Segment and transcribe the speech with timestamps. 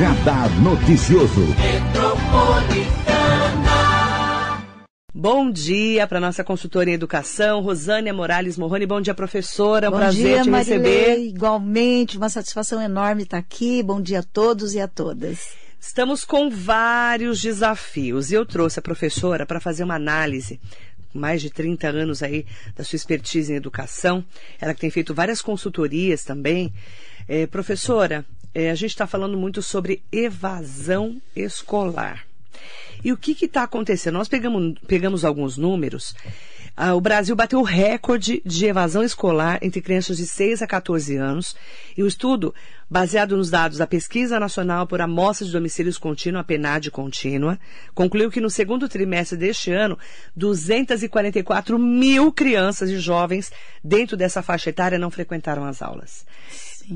[0.00, 1.42] Radar Noticioso.
[5.12, 8.86] Bom dia para nossa consultora em educação, Rosânia Morales Morrone.
[8.86, 9.88] Bom dia, professora.
[9.88, 10.78] Um Bom prazer dia, te Marilei.
[10.78, 11.18] receber.
[11.26, 13.82] Igualmente, uma satisfação enorme estar aqui.
[13.82, 15.50] Bom dia a todos e a todas.
[15.78, 20.58] Estamos com vários desafios e eu trouxe a professora para fazer uma análise
[21.12, 24.24] mais de 30 anos aí da sua expertise em educação.
[24.58, 26.72] Ela que tem feito várias consultorias também.
[27.28, 32.26] É, professora, é, a gente está falando muito sobre evasão escolar.
[33.02, 34.14] E o que está acontecendo?
[34.14, 36.14] Nós pegamos, pegamos alguns números.
[36.76, 41.16] Ah, o Brasil bateu o recorde de evasão escolar entre crianças de 6 a 14
[41.16, 41.56] anos.
[41.96, 42.54] E o estudo,
[42.88, 47.58] baseado nos dados da Pesquisa Nacional por Amostra de Domicílios Contínua, a PNAD contínua,
[47.94, 49.98] concluiu que no segundo trimestre deste ano,
[50.36, 56.24] 244 mil crianças e jovens dentro dessa faixa etária não frequentaram as aulas.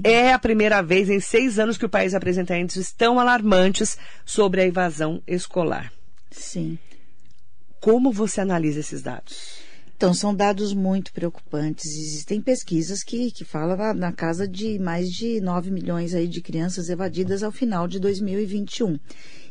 [0.03, 4.63] É a primeira vez em seis anos que o país apresenta índices tão alarmantes sobre
[4.63, 5.93] a evasão escolar.
[6.31, 6.79] Sim.
[7.81, 9.63] Como você analisa esses dados?
[9.97, 11.87] Então, são dados muito preocupantes.
[11.87, 16.41] Existem pesquisas que, que falam na, na casa de mais de 9 milhões aí de
[16.41, 18.99] crianças evadidas ao final de 2021.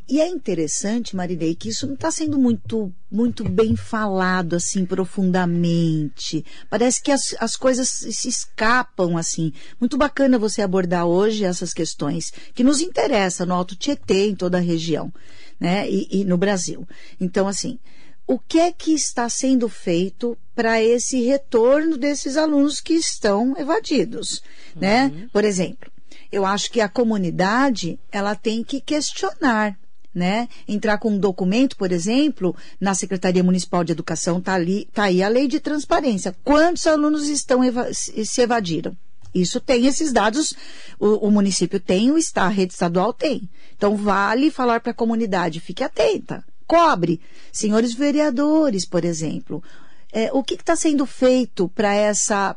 [0.07, 6.45] E é interessante, Marilei, que isso não está sendo muito, muito bem falado, assim, profundamente.
[6.69, 9.53] Parece que as, as coisas se escapam, assim.
[9.79, 14.57] Muito bacana você abordar hoje essas questões que nos interessam no Alto Tietê, em toda
[14.57, 15.11] a região,
[15.59, 15.89] né?
[15.89, 16.85] E, e no Brasil.
[17.19, 17.79] Então, assim,
[18.27, 24.43] o que é que está sendo feito para esse retorno desses alunos que estão evadidos,
[24.75, 25.27] né?
[25.31, 25.91] Por exemplo,
[26.31, 29.77] eu acho que a comunidade, ela tem que questionar
[30.13, 30.47] né?
[30.67, 35.23] Entrar com um documento, por exemplo, na Secretaria Municipal de Educação, está ali, tá aí
[35.23, 36.35] a lei de transparência.
[36.43, 38.95] Quantos alunos estão eva se evadiram?
[39.33, 40.53] Isso tem esses dados,
[40.99, 43.49] o, o, município tem, o Estado, a rede estadual tem.
[43.75, 47.19] Então, vale falar para a comunidade, fique atenta, cobre.
[47.51, 49.63] Senhores vereadores, por exemplo,
[50.11, 52.55] é, o que está sendo feito para essa,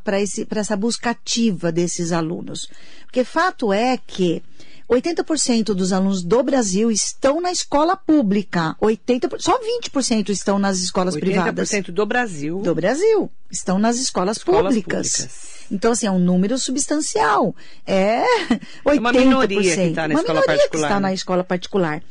[0.50, 2.68] essa busca ativa desses alunos?
[3.06, 4.42] Porque fato é que
[4.88, 8.76] 80% dos alunos do Brasil estão na escola pública.
[8.80, 11.70] 80%, só 20% estão nas escolas 80% privadas.
[11.70, 12.60] 80% do Brasil.
[12.60, 13.30] Do Brasil.
[13.50, 15.10] Estão nas escolas, escolas públicas.
[15.10, 15.66] públicas.
[15.70, 17.54] Então, assim, é um número substancial.
[17.84, 18.96] É 80%.
[18.96, 20.70] É uma minoria que está na uma escola minoria particular.
[20.70, 22.02] que está na escola particular.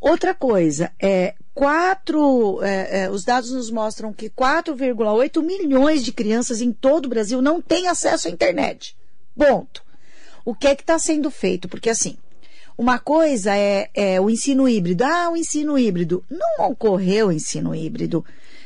[0.00, 6.60] Outra coisa, é, quatro, é, é, os dados nos mostram que 4,8 milhões de crianças
[6.60, 8.96] em todo o Brasil não têm acesso à internet.
[9.36, 9.82] Ponto
[10.44, 11.68] o que é que está sendo feito?
[11.68, 12.16] Porque assim,
[12.76, 15.04] uma coisa é, é, o ensino híbrido.
[15.04, 16.24] Ah, o ensino híbrido.
[16.30, 18.24] Não ocorreu o ensino híbrido,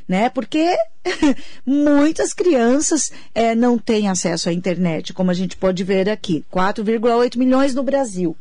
[0.09, 0.29] né?
[0.29, 0.77] Porque
[1.67, 6.45] muitas crianças é, não têm acesso à internet, como a gente pode ver aqui.
[6.53, 8.37] 4,8 milhões no Brasil.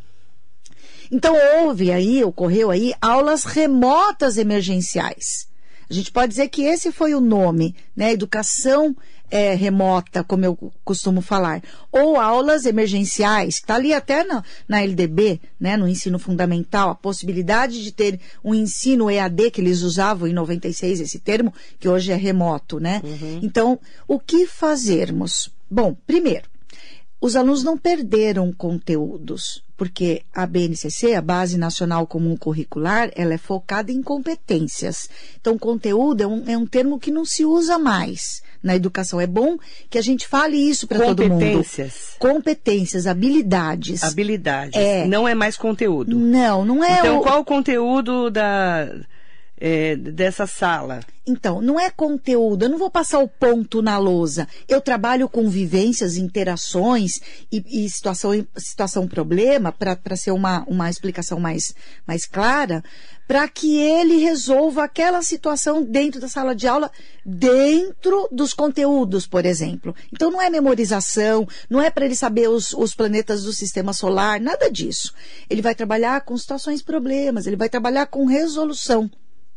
[1.11, 5.47] Então, houve aí, ocorreu aí, aulas remotas emergenciais.
[5.89, 8.11] A gente pode dizer que esse foi o nome, né?
[8.11, 8.95] Educação
[9.35, 14.81] é, remota, como eu costumo falar, ou aulas emergenciais, que está ali até na, na
[14.81, 20.25] LDB, né, no ensino fundamental, a possibilidade de ter um ensino EAD, que eles usavam
[20.25, 23.01] em 96, esse termo, que hoje é remoto, né?
[23.03, 23.39] Uhum.
[23.43, 25.51] Então, o que fazermos?
[25.69, 26.47] Bom, primeiro,
[27.19, 33.37] os alunos não perderam conteúdos, porque a BNCC, a Base Nacional Comum Curricular, ela é
[33.37, 35.09] focada em competências.
[35.41, 39.21] Então, conteúdo é um, é um termo que não se usa mais na educação.
[39.21, 39.57] É bom
[39.89, 41.33] que a gente fale isso para todo mundo.
[41.33, 42.15] Competências.
[42.17, 44.03] Competências, habilidades.
[44.03, 44.75] Habilidades.
[44.75, 45.05] É.
[45.05, 46.17] Não é mais conteúdo.
[46.17, 47.21] Não, não é Então, o...
[47.21, 48.89] qual o conteúdo da,
[49.57, 50.99] é, dessa sala?
[51.27, 54.47] Então, não é conteúdo, eu não vou passar o ponto na lousa.
[54.67, 57.19] Eu trabalho com vivências, interações
[57.51, 61.73] e, e situação, situação problema, para ser uma, uma explicação mais,
[62.05, 62.83] mais clara,
[63.27, 66.91] para que ele resolva aquela situação dentro da sala de aula,
[67.25, 69.95] dentro dos conteúdos, por exemplo.
[70.13, 74.39] Então, não é memorização, não é para ele saber os, os planetas do sistema solar,
[74.39, 75.11] nada disso.
[75.49, 79.09] Ele vai trabalhar com situações problemas, ele vai trabalhar com resolução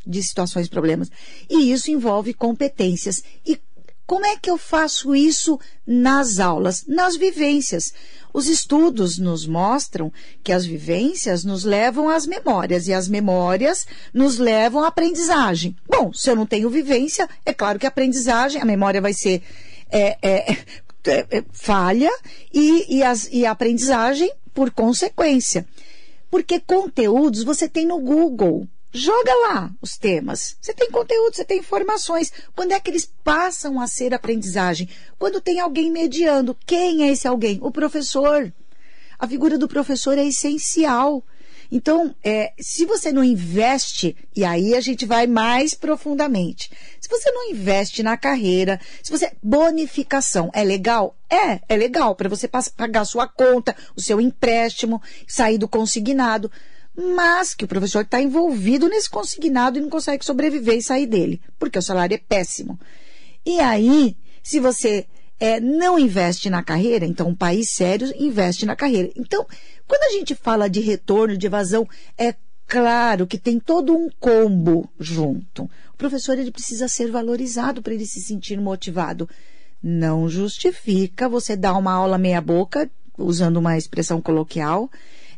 [0.08, 1.10] de situações e problemas.
[1.48, 3.22] E isso envolve competências.
[3.46, 3.60] E
[4.06, 6.86] como é que eu faço isso nas aulas?
[6.86, 7.92] Nas vivências.
[8.32, 10.10] Os estudos nos mostram
[10.42, 15.76] que as vivências nos levam às memórias e as memórias nos levam à aprendizagem.
[15.86, 19.42] Bom, se eu não tenho vivência, é claro que a aprendizagem, a memória vai ser
[19.90, 20.52] é, é,
[21.06, 22.10] é, falha
[22.52, 25.66] e, e, as, e a aprendizagem por consequência.
[26.30, 28.66] Porque conteúdos você tem no Google.
[28.92, 30.56] Joga lá os temas.
[30.60, 32.32] Você tem conteúdo, você tem informações.
[32.56, 34.88] Quando é que eles passam a ser aprendizagem?
[35.18, 36.56] Quando tem alguém mediando.
[36.66, 37.58] Quem é esse alguém?
[37.60, 38.52] O professor.
[39.18, 41.22] A figura do professor é essencial.
[41.70, 46.70] Então, é, se você não investe, e aí a gente vai mais profundamente.
[46.98, 49.32] Se você não investe na carreira, se você.
[49.42, 51.14] Bonificação é legal?
[51.28, 56.50] É, é legal para você pagar sua conta, o seu empréstimo, sair do consignado.
[57.00, 61.40] Mas que o professor está envolvido nesse consignado e não consegue sobreviver e sair dele,
[61.56, 62.78] porque o salário é péssimo.
[63.46, 65.06] E aí, se você
[65.38, 69.12] é, não investe na carreira, então um país sério investe na carreira.
[69.14, 69.46] Então,
[69.86, 72.34] quando a gente fala de retorno, de evasão, é
[72.66, 75.70] claro que tem todo um combo junto.
[75.94, 79.28] O professor ele precisa ser valorizado para ele se sentir motivado.
[79.80, 84.90] Não justifica você dar uma aula meia boca, usando uma expressão coloquial,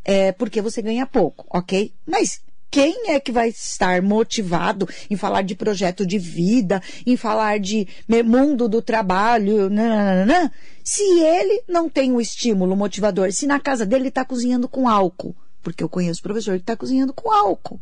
[0.05, 1.93] é, porque você ganha pouco, ok?
[2.07, 7.59] Mas quem é que vai estar motivado em falar de projeto de vida, em falar
[7.59, 7.89] de
[8.25, 10.53] mundo do trabalho, nananana,
[10.85, 15.35] se ele não tem o estímulo motivador, se na casa dele está cozinhando com álcool?
[15.63, 17.81] Porque eu conheço professor que está cozinhando com álcool.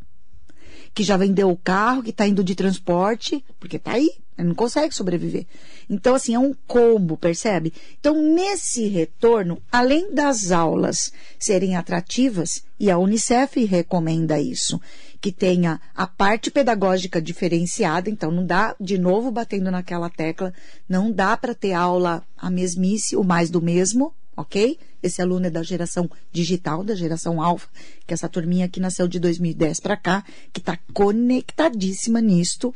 [0.98, 4.54] Que já vendeu o carro, que está indo de transporte, porque está aí, ele não
[4.56, 5.46] consegue sobreviver.
[5.88, 7.72] Então, assim, é um combo, percebe?
[8.00, 14.80] Então, nesse retorno, além das aulas serem atrativas, e a Unicef recomenda isso,
[15.20, 20.52] que tenha a parte pedagógica diferenciada, então não dá, de novo batendo naquela tecla,
[20.88, 24.78] não dá para ter aula a mesmice, o mais do mesmo, ok?
[25.02, 27.68] Esse aluno é da geração digital, da geração alfa,
[28.06, 32.72] que essa turminha que nasceu de 2010 para cá, que está conectadíssima nisto,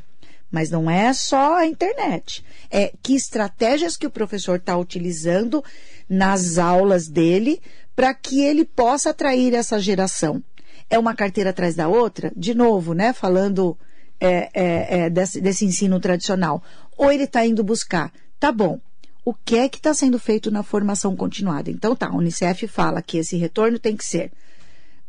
[0.51, 2.45] mas não é só a internet.
[2.69, 5.65] É que estratégias que o professor está utilizando
[6.09, 7.61] nas aulas dele
[7.95, 10.43] para que ele possa atrair essa geração.
[10.91, 12.33] É uma carteira atrás da outra?
[12.37, 13.13] De novo, né?
[13.13, 13.79] Falando
[14.21, 16.61] é, é, é, desse, desse ensino tradicional.
[16.99, 18.81] Ou ele está indo buscar, tá bom,
[19.25, 21.71] o que é que está sendo feito na formação continuada?
[21.71, 24.33] Então tá, a Unicef fala que esse retorno tem que ser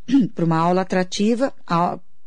[0.36, 1.54] para uma aula atrativa,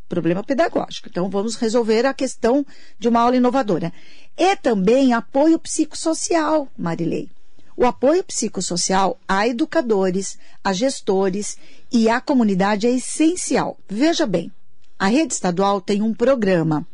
[0.08, 1.08] problema pedagógico.
[1.08, 2.64] Então, vamos resolver a questão
[2.98, 3.92] de uma aula inovadora.
[4.36, 7.28] E também apoio psicossocial, Marilei.
[7.76, 11.58] O apoio psicossocial a educadores, a gestores
[11.92, 13.76] e à comunidade é essencial.
[13.88, 14.50] Veja bem,
[14.98, 16.86] a rede estadual tem um programa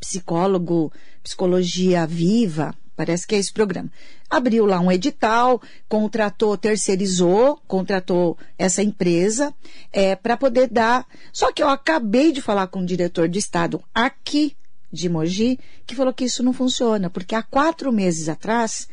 [0.00, 0.90] psicólogo,
[1.22, 3.90] psicologia viva, Parece que é esse programa.
[4.28, 9.54] Abriu lá um edital, contratou, terceirizou, contratou essa empresa
[9.92, 11.06] é, para poder dar.
[11.32, 14.56] Só que eu acabei de falar com o diretor de Estado aqui
[14.90, 18.88] de Mogi, que falou que isso não funciona, porque há quatro meses atrás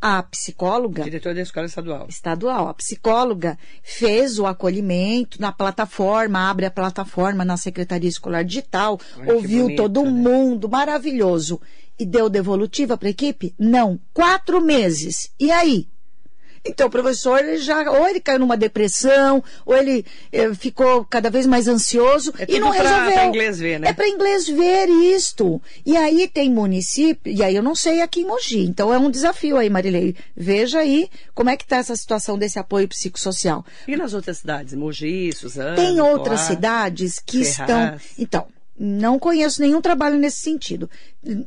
[0.00, 1.02] a psicóloga.
[1.02, 2.06] Diretor da escola estadual.
[2.08, 2.68] Estadual.
[2.68, 9.32] A psicóloga fez o acolhimento na plataforma, abre a plataforma na Secretaria Escolar Digital, Ai,
[9.32, 10.10] ouviu bonito, todo né?
[10.10, 11.60] mundo, maravilhoso
[11.98, 13.54] e deu devolutiva para a equipe?
[13.58, 13.98] Não.
[14.12, 15.30] Quatro meses.
[15.38, 15.88] E aí?
[16.64, 21.30] Então, o professor, ele já, ou ele caiu numa depressão, ou ele eh, ficou cada
[21.30, 23.10] vez mais ansioso é e não pra, resolveu.
[23.10, 23.88] É para inglês ver, né?
[23.88, 25.62] É para inglês ver isto.
[25.86, 29.10] E aí tem município, e aí eu não sei aqui em Mogi, então é um
[29.10, 30.14] desafio aí, Marilei.
[30.36, 33.64] Veja aí como é que está essa situação desse apoio psicossocial.
[33.86, 34.74] E nas outras cidades?
[34.74, 35.76] Mogi, Suzano?
[35.76, 37.58] Tem outras cidades que Ferraz.
[37.58, 38.00] estão...
[38.18, 38.46] Então,
[38.78, 40.88] não conheço nenhum trabalho nesse sentido.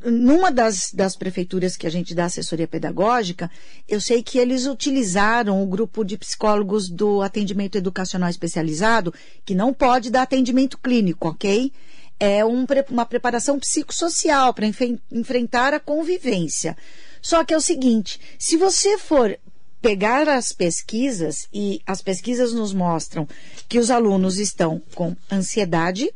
[0.04, 3.50] Numa das, das prefeituras que a gente dá assessoria pedagógica,
[3.88, 9.14] eu sei que eles utilizaram o grupo de psicólogos do atendimento educacional especializado,
[9.44, 11.72] que não pode dar atendimento clínico, ok?
[12.20, 14.66] É um, uma preparação psicossocial para
[15.10, 16.76] enfrentar a convivência.
[17.22, 19.38] Só que é o seguinte: se você for
[19.80, 23.26] pegar as pesquisas, e as pesquisas nos mostram
[23.68, 26.12] que os alunos estão com ansiedade,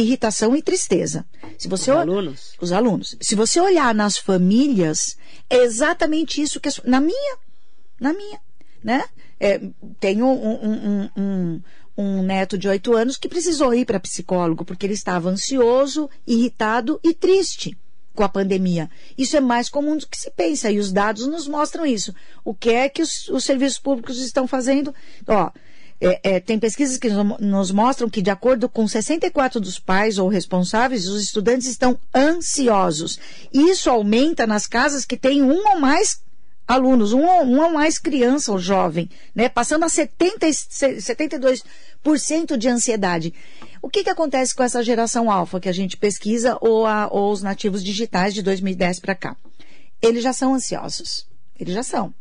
[0.00, 1.24] irritação e tristeza.
[1.56, 2.52] Se você os alunos?
[2.60, 3.16] Os alunos.
[3.20, 5.16] Se você olhar nas famílias,
[5.48, 6.68] é exatamente isso que...
[6.84, 7.36] Na minha,
[8.00, 8.40] na minha,
[8.82, 9.04] né?
[9.40, 9.60] É,
[10.00, 11.62] tenho um, um, um,
[11.96, 17.00] um neto de oito anos que precisou ir para psicólogo porque ele estava ansioso, irritado
[17.02, 17.76] e triste
[18.14, 18.90] com a pandemia.
[19.16, 22.12] Isso é mais comum do que se pensa e os dados nos mostram isso.
[22.44, 24.92] O que é que os, os serviços públicos estão fazendo?
[25.26, 25.52] Ó,
[26.00, 30.28] é, é, tem pesquisas que nos mostram que, de acordo com 64 dos pais ou
[30.28, 33.18] responsáveis, os estudantes estão ansiosos.
[33.52, 36.20] Isso aumenta nas casas que têm um ou mais
[36.68, 39.48] alunos, um, um ou mais criança ou jovem, né?
[39.48, 43.34] passando a 70, 72% de ansiedade.
[43.80, 47.32] O que, que acontece com essa geração alfa que a gente pesquisa ou, a, ou
[47.32, 49.36] os nativos digitais de 2010 para cá?
[50.00, 51.26] Eles já são ansiosos.
[51.58, 52.14] Eles já são.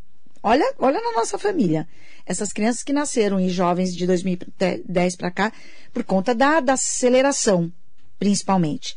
[0.48, 1.86] Olha, olha na nossa família
[2.26, 5.52] essas crianças que nasceram e jovens de 2010 para cá,
[5.94, 7.70] por conta da, da aceleração,
[8.18, 8.96] principalmente.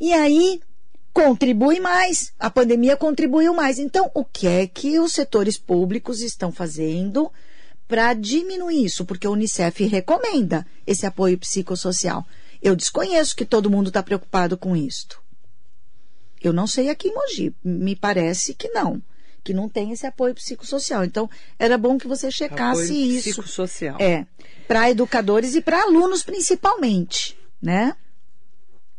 [0.00, 0.60] E aí
[1.12, 3.78] contribui mais, a pandemia contribuiu mais.
[3.78, 7.30] Então, o que é que os setores públicos estão fazendo
[7.86, 12.26] para diminuir isso, porque a Unicef recomenda esse apoio psicossocial.
[12.60, 15.22] Eu desconheço que todo mundo está preocupado com isto.
[16.42, 19.00] Eu não sei aqui em Mogi, me parece que não,
[19.42, 21.04] que não tem esse apoio psicossocial.
[21.04, 21.28] Então,
[21.58, 23.30] era bom que você checasse apoio isso.
[23.30, 23.96] Psicossocial.
[24.00, 24.26] É,
[24.66, 27.94] para educadores e para alunos principalmente, né?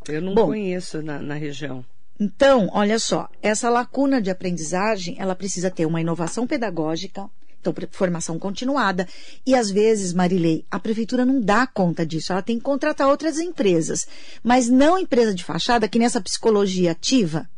[0.07, 0.47] Eu não Bom.
[0.47, 1.85] conheço na, na região.
[2.19, 7.29] Então, olha só, essa lacuna de aprendizagem, ela precisa ter uma inovação pedagógica,
[7.61, 9.07] então formação continuada,
[9.45, 13.39] e às vezes, Marilei, a prefeitura não dá conta disso, ela tem que contratar outras
[13.39, 14.07] empresas,
[14.43, 17.49] mas não empresa de fachada que nessa psicologia ativa.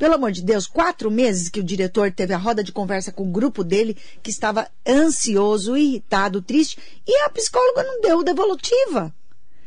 [0.00, 3.24] Pelo amor de Deus, quatro meses que o diretor teve a roda de conversa com
[3.24, 9.14] o grupo dele, que estava ansioso, irritado, triste, e a psicóloga não deu devolutiva.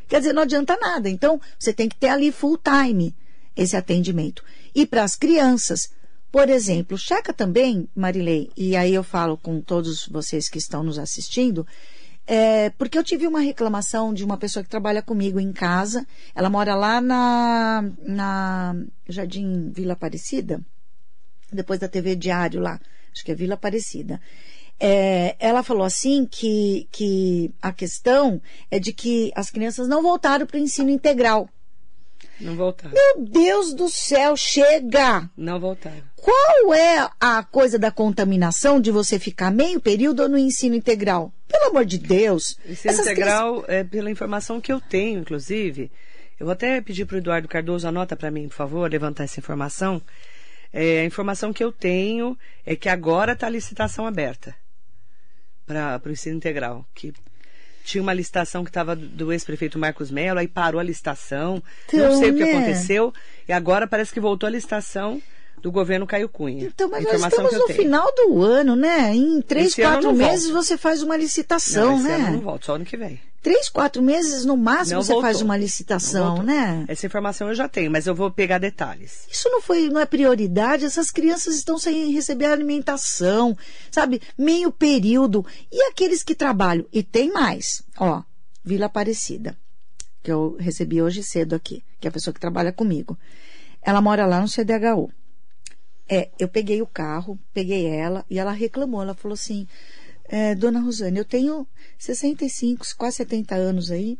[0.07, 1.07] Quer dizer, não adianta nada.
[1.07, 3.15] Então, você tem que ter ali full time
[3.55, 4.43] esse atendimento.
[4.73, 5.91] E para as crianças,
[6.31, 10.97] por exemplo, checa também, Marilei, e aí eu falo com todos vocês que estão nos
[10.97, 11.63] assistindo,
[12.25, 16.07] é, porque eu tive uma reclamação de uma pessoa que trabalha comigo em casa.
[16.33, 18.75] Ela mora lá na, na
[19.07, 20.61] Jardim Vila Aparecida,
[21.51, 22.79] depois da TV Diário lá,
[23.11, 24.21] acho que é Vila Aparecida.
[24.79, 30.45] É, ela falou assim que, que a questão é de que as crianças não voltaram
[30.45, 31.47] para o ensino integral.
[32.39, 32.93] Não voltaram.
[32.93, 35.29] Meu Deus do céu, chega!
[35.37, 36.03] Não voltaram.
[36.15, 41.33] Qual é a coisa da contaminação de você ficar meio período no ensino integral?
[41.47, 42.57] Pelo amor de Deus.
[42.65, 45.91] Ensino integral, é, pela informação que eu tenho, inclusive,
[46.39, 49.39] eu vou até pedir para o Eduardo Cardoso, anota para mim, por favor, levantar essa
[49.39, 50.01] informação.
[50.71, 54.55] É, a informação que eu tenho é que agora está a licitação aberta
[55.65, 56.85] para o ensino integral.
[56.95, 57.13] Que
[57.83, 61.61] tinha uma licitação que estava do ex-prefeito Marcos Mello, aí parou a licitação.
[61.87, 62.51] Então, não sei o que né?
[62.51, 63.13] aconteceu.
[63.47, 65.21] E agora parece que voltou a licitação
[65.63, 66.65] do governo Caio Cunha.
[66.65, 67.79] Então, mas nós estamos no tenho.
[67.79, 69.15] final do ano, né?
[69.15, 70.61] Em três, Esse quatro não meses volta.
[70.61, 72.15] você faz uma Não, licitação, esse né?
[72.15, 73.17] ano não volta, só ano que vem.
[73.41, 75.43] Três, quatro meses no máximo Não você faz voltou.
[75.45, 76.83] uma Não licitação, né?
[76.87, 79.25] Essa informação eu já tenho, mas eu vou pegar detalhes.
[79.31, 80.83] Isso não foi, não é prioridade.
[80.85, 83.57] Essas crianças estão sem receber alimentação,
[83.89, 84.21] sabe?
[84.37, 85.45] Meio período.
[85.71, 86.85] E aqueles que trabalham?
[86.91, 87.83] E tem mais.
[87.97, 88.21] Ó,
[88.65, 89.57] Vila Aparecida,
[90.21, 93.17] que eu recebi hoje cedo aqui, que é a pessoa que trabalha comigo.
[93.81, 95.09] Ela mora lá no CDHU.
[96.07, 99.01] É, eu peguei o carro, peguei ela e ela reclamou.
[99.01, 99.67] Ela falou assim:
[100.25, 101.67] é, Dona Rosane, eu tenho
[101.97, 104.17] 65, quase 70 anos aí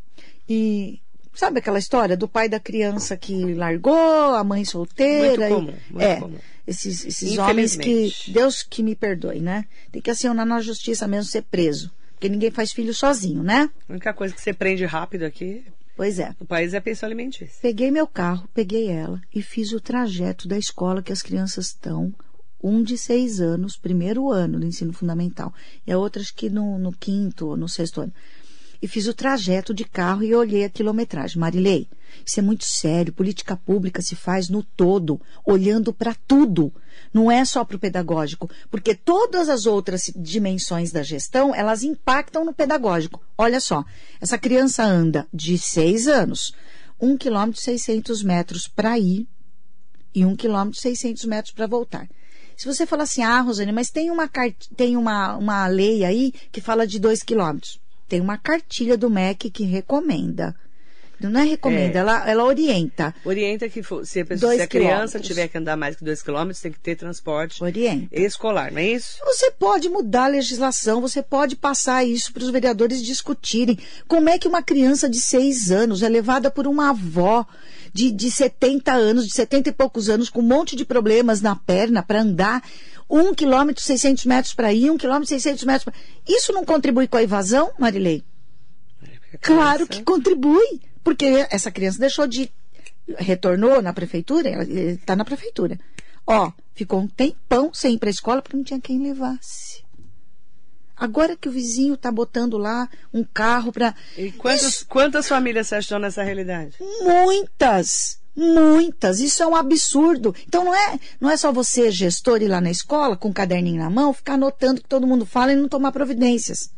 [0.47, 0.99] e.
[1.35, 5.25] Sabe aquela história do pai da criança que largou, a mãe solteira?
[5.25, 6.37] Muito e- comum, muito é, comum.
[6.67, 8.13] esses, esses homens que.
[8.27, 9.65] Deus que me perdoe, né?
[9.91, 11.91] Tem que acionar na justiça mesmo ser preso.
[12.11, 13.67] Porque ninguém faz filho sozinho, né?
[13.89, 16.35] A única coisa que você prende rápido aqui Pois é.
[16.39, 17.59] no país é a pensão alimentícia.
[17.61, 22.13] Peguei meu carro, peguei ela e fiz o trajeto da escola que as crianças estão.
[22.63, 25.53] Um de seis anos, primeiro ano do ensino fundamental.
[25.85, 28.13] E a outra acho que no, no quinto ou no sexto ano.
[28.81, 31.39] E fiz o trajeto de carro e olhei a quilometragem.
[31.39, 31.87] Marilei,
[32.25, 33.13] isso é muito sério.
[33.13, 36.73] Política pública se faz no todo, olhando para tudo.
[37.13, 42.45] Não é só para o pedagógico, porque todas as outras dimensões da gestão, elas impactam
[42.45, 43.21] no pedagógico.
[43.37, 43.83] Olha só,
[44.19, 46.53] essa criança anda de seis anos,
[46.99, 49.27] um quilômetro 600 metros para ir
[50.13, 52.07] e um quilômetro 600 metros para voltar.
[52.55, 54.29] Se você falar assim, ah, Rosane, mas tem uma,
[54.75, 57.79] tem uma, uma lei aí que fala de dois quilômetros.
[58.07, 60.55] Tem uma cartilha do MEC que recomenda.
[61.29, 62.01] Não é recomenda, É.
[62.01, 63.13] ela, ela orienta.
[63.23, 66.61] Orienta que se a, pessoa, se a criança tiver que andar mais que dois quilômetros,
[66.61, 68.07] tem que ter transporte Orienta.
[68.11, 69.17] escolar, não é isso?
[69.25, 73.77] Você pode mudar a legislação, você pode passar isso para os vereadores discutirem.
[74.07, 77.45] Como é que uma criança de seis anos é levada por uma avó
[77.93, 81.55] de, de 70 anos, de 70 e poucos anos, com um monte de problemas na
[81.55, 82.63] perna para andar,
[83.09, 85.93] um quilômetro e 600 metros para ir, um quilômetro e 600 metros para...
[86.27, 88.23] Isso não contribui com a evasão, Marilei?
[89.03, 92.51] A Claro que contribui, porque essa criança deixou de.
[93.17, 95.79] retornou na prefeitura, ela está na prefeitura.
[96.25, 99.83] Ó, ficou um tempão sem ir para a escola porque não tinha quem levasse.
[100.95, 103.93] Agora que o vizinho está botando lá um carro para.
[104.17, 106.77] E quantas, quantas famílias você achou nessa realidade?
[107.01, 108.19] Muitas!
[108.35, 109.19] Muitas!
[109.19, 110.33] Isso é um absurdo.
[110.47, 113.81] Então não é, não é só você, gestor, ir lá na escola com um caderninho
[113.81, 116.69] na mão, ficar anotando o que todo mundo fala e não tomar providências.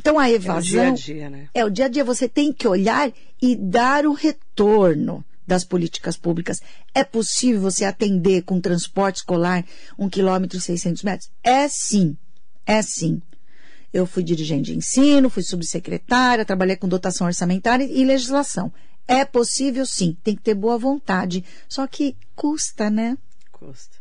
[0.00, 0.62] Então a É o evasão.
[0.62, 1.48] dia a dia, né?
[1.52, 6.16] É, o dia a dia você tem que olhar e dar o retorno das políticas
[6.16, 6.58] públicas.
[6.94, 9.62] É possível você atender com transporte escolar
[9.98, 11.30] um quilômetro e 600 metros?
[11.44, 12.16] É sim,
[12.64, 13.20] é sim.
[13.92, 18.72] Eu fui dirigente de ensino, fui subsecretária, trabalhei com dotação orçamentária e legislação.
[19.06, 21.44] É possível sim, tem que ter boa vontade.
[21.68, 23.18] Só que custa, né?
[23.52, 23.98] Custa.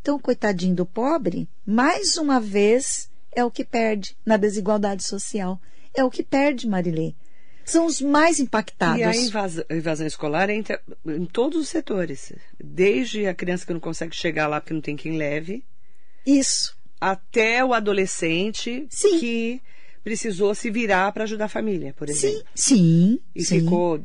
[0.00, 5.60] Então, coitadinho do pobre, mais uma vez é o que perde na desigualdade social.
[5.94, 7.14] É o que perde, Marilê.
[7.64, 9.00] São os mais impactados.
[9.00, 12.32] E a invasão, a invasão escolar entra em todos os setores.
[12.62, 15.64] Desde a criança que não consegue chegar lá porque não tem quem leve.
[16.26, 16.76] Isso.
[17.00, 19.18] Até o adolescente Sim.
[19.18, 19.62] que
[20.02, 22.44] precisou se virar para ajudar a família, por exemplo.
[22.54, 23.20] Sim, sim.
[23.34, 23.60] E sim.
[23.60, 24.00] ficou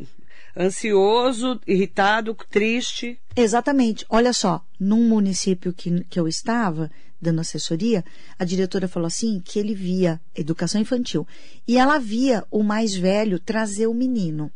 [0.57, 3.19] ansioso, irritado, triste.
[3.36, 4.05] Exatamente.
[4.09, 6.89] Olha só, num município que, que eu estava,
[7.21, 8.03] dando assessoria,
[8.38, 11.27] a diretora falou assim que ele via educação infantil.
[11.67, 14.51] E ela via o mais velho trazer o menino.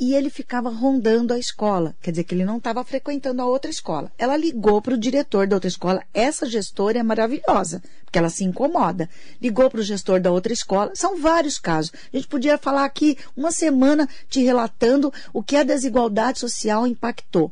[0.00, 3.68] E ele ficava rondando a escola, quer dizer que ele não estava frequentando a outra
[3.68, 4.12] escola.
[4.16, 6.04] Ela ligou para o diretor da outra escola.
[6.14, 9.10] Essa gestora é maravilhosa, porque ela se incomoda.
[9.42, 10.92] Ligou para o gestor da outra escola.
[10.94, 11.92] São vários casos.
[12.12, 17.50] A gente podia falar aqui uma semana te relatando o que a desigualdade social impactou.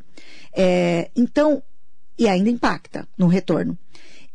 [0.55, 1.61] É, então,
[2.17, 3.77] e ainda impacta no retorno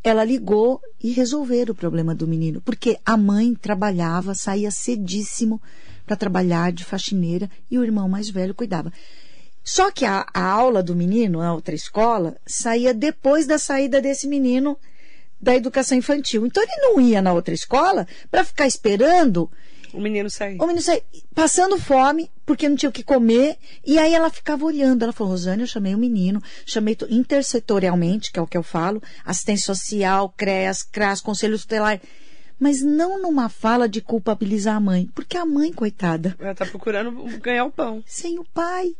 [0.03, 5.62] ela ligou e resolveram o problema do menino, porque a mãe trabalhava, saía cedíssimo
[6.05, 8.91] para trabalhar de faxineira e o irmão mais velho cuidava.
[9.63, 14.27] Só que a, a aula do menino na outra escola saía depois da saída desse
[14.27, 14.77] menino
[15.39, 16.46] da educação infantil.
[16.46, 19.51] Então ele não ia na outra escola para ficar esperando
[19.93, 20.57] o menino sair.
[20.60, 23.57] O menino sair, passando fome, porque não tinha o que comer.
[23.86, 25.03] E aí ela ficava olhando.
[25.03, 29.01] Ela falou, Rosane, eu chamei o menino, chamei intersetorialmente, que é o que eu falo,
[29.25, 32.00] assistência social, CREAS, CRAS, Conselho Tutelar.
[32.60, 36.36] Mas não numa fala de culpabilizar a mãe, porque a mãe, coitada.
[36.39, 38.03] Ela está procurando ganhar o pão.
[38.05, 38.95] Sem o pai.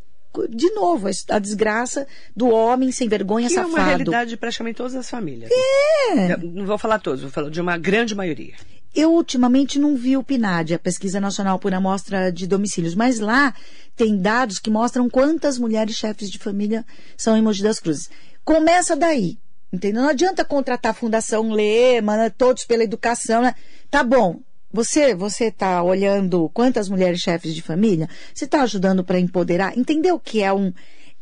[0.50, 3.76] De novo, a desgraça do homem sem vergonha que safado.
[3.76, 5.52] é uma realidade de praticamente todas as famílias.
[5.52, 6.38] É.
[6.38, 8.56] Não vou falar todos, vou falar de uma grande maioria.
[8.94, 13.54] Eu ultimamente não vi o PNAD, a Pesquisa Nacional por Amostra de Domicílios, mas lá
[13.96, 18.10] tem dados que mostram quantas mulheres chefes de família são em Mogi das Cruzes.
[18.44, 19.38] Começa daí,
[19.72, 20.02] entendeu?
[20.02, 23.56] Não adianta contratar a Fundação Lema, né, todos pela educação, né?
[23.90, 24.42] Tá bom,
[24.74, 28.10] você você está olhando quantas mulheres chefes de família?
[28.34, 29.78] Você está ajudando para empoderar?
[29.78, 30.74] Entendeu que é um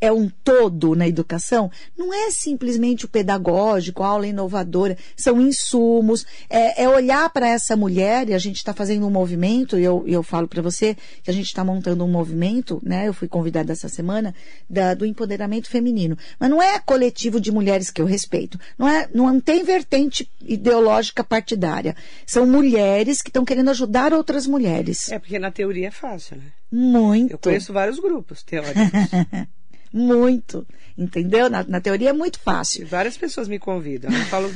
[0.02, 6.26] é um todo na educação, não é simplesmente o pedagógico, a aula inovadora, são insumos,
[6.50, 10.04] é, é olhar para essa mulher, e a gente está fazendo um movimento, e eu,
[10.08, 13.08] eu falo para você que a gente está montando um movimento, né?
[13.08, 14.34] Eu fui convidada essa semana,
[14.70, 16.18] da, do empoderamento feminino.
[16.40, 21.24] Mas não é coletivo de mulheres que eu respeito, não, é, não tem vertente ideológica
[21.24, 21.96] partidária.
[22.26, 25.12] São mulheres que estão querendo ajudar outras mulheres.
[25.12, 26.44] É, porque na teoria é fácil, né?
[26.72, 27.34] Muito.
[27.34, 28.82] Eu conheço vários grupos teóricos.
[29.92, 30.66] Muito.
[30.98, 31.50] Entendeu?
[31.50, 32.86] Na, na, teoria é muito fácil.
[32.86, 34.12] Várias pessoas me convidam.
[34.12, 34.52] Eu falo,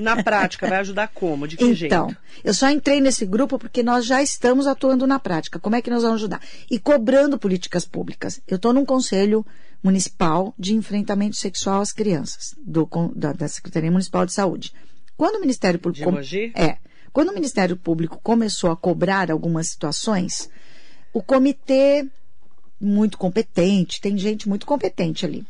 [0.00, 1.46] na prática, vai ajudar como?
[1.48, 1.94] De que então, jeito?
[1.94, 5.58] Então, eu só entrei nesse grupo porque nós já estamos atuando na prática.
[5.58, 6.40] Como é que nós vamos ajudar?
[6.70, 8.40] E cobrando políticas públicas.
[8.46, 9.44] Eu estou num conselho
[9.82, 14.72] municipal de enfrentamento sexual às crianças, do, da, da Secretaria Municipal de Saúde.
[15.16, 16.22] Quando o Ministério Público.
[16.22, 16.78] De é.
[17.12, 20.48] Quando o Ministério Público começou a cobrar algumas situações,
[21.12, 22.06] o comitê
[22.80, 25.44] muito competente, tem gente muito competente ali.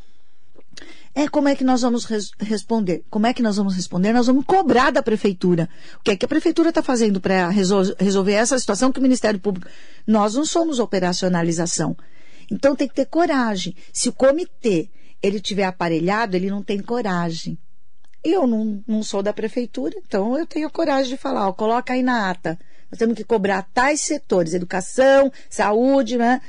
[1.14, 3.02] É como é que nós vamos res responder?
[3.10, 4.12] Como é que nós vamos responder?
[4.12, 5.68] Nós vamos cobrar da prefeitura.
[5.98, 9.02] O que é que a prefeitura está fazendo para resol resolver essa situação que o
[9.02, 9.68] Ministério Público.
[10.06, 11.96] Nós não somos operacionalização.
[12.50, 13.74] Então tem que ter coragem.
[13.92, 14.88] Se o comitê
[15.22, 17.58] ele tiver aparelhado, ele não tem coragem.
[18.22, 22.02] Eu não, não sou da prefeitura, então eu tenho coragem de falar, ó, coloca aí
[22.02, 22.58] na ata.
[22.90, 26.40] Nós temos que cobrar tais setores, educação, saúde, né?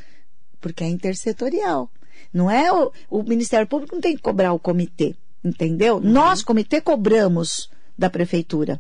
[0.60, 1.90] Porque é intersetorial.
[2.34, 5.96] Não é o, o Ministério Público não tem que cobrar o comitê, entendeu?
[5.96, 6.12] Uhum.
[6.12, 8.80] Nós, comitê, cobramos da prefeitura.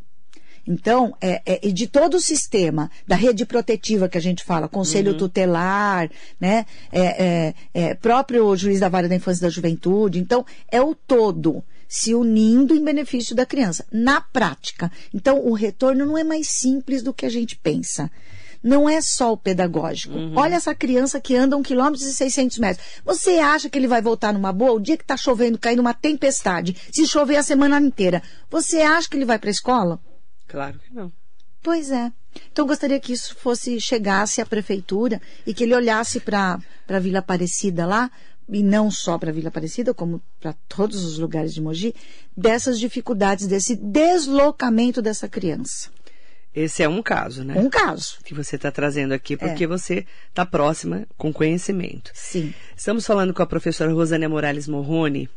[0.68, 5.14] Então, é, é, de todo o sistema, da rede protetiva que a gente fala, conselho
[5.14, 5.18] uhum.
[5.18, 6.66] tutelar, né?
[6.92, 10.20] É, é, é, próprio juiz da vara da infância e da juventude.
[10.20, 14.92] Então, é o todo se unindo em benefício da criança, na prática.
[15.12, 18.12] Então, o retorno não é mais simples do que a gente pensa
[18.62, 20.14] não é só o pedagógico.
[20.16, 20.34] Uhum.
[20.36, 22.86] Olha essa criança que anda um quilômetro e 600 metros.
[23.06, 24.74] Você acha que ele vai voltar numa boa?
[24.74, 29.10] O dia que está chovendo, caindo uma tempestade, se chover a semana inteira, você acha
[29.10, 30.00] que ele vai para a escola?
[30.48, 31.12] Claro que não.
[31.62, 32.12] Pois é.
[32.52, 37.20] Então gostaria que isso fosse chegasse à prefeitura e que ele olhasse para a Vila
[37.20, 38.10] Aparecida lá,
[38.52, 41.94] e não só para a Vila Aparecida, como para todos os lugares de Mogi,
[42.36, 45.90] dessas dificuldades, desse deslocamento dessa criança.
[46.54, 47.54] Esse é um caso, né?
[47.56, 48.18] Um caso.
[48.24, 49.68] Que você está trazendo aqui, porque é.
[49.68, 52.12] você está próxima com conhecimento.
[52.14, 52.54] Sim.
[52.76, 55.30] Estamos falando com a professora Rosânia Morales Morrone